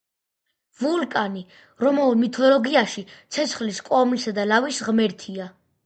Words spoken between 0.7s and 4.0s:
ვულკანი რომაულ მითოლოგიაში ცეცხლის,